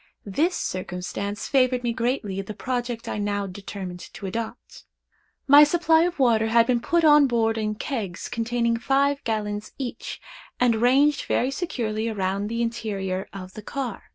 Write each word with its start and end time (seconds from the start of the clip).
This 0.25 0.55
circumstance 0.55 1.47
favored 1.47 1.83
me 1.83 1.93
greatly 1.93 2.39
in 2.39 2.45
the 2.47 2.55
project 2.55 3.07
I 3.07 3.19
now 3.19 3.45
determined 3.45 3.99
to 4.15 4.25
adopt. 4.25 4.85
My 5.45 5.63
supply 5.63 6.05
of 6.05 6.17
water 6.17 6.47
had 6.47 6.65
been 6.65 6.79
put 6.79 7.03
on 7.03 7.27
board 7.27 7.55
in 7.55 7.75
kegs 7.75 8.27
containing 8.27 8.77
five 8.77 9.23
gallons 9.25 9.73
each, 9.77 10.19
and 10.59 10.77
ranged 10.81 11.25
very 11.25 11.51
securely 11.51 12.09
around 12.09 12.47
the 12.47 12.63
interior 12.63 13.27
of 13.31 13.53
the 13.53 13.61
car. 13.61 14.05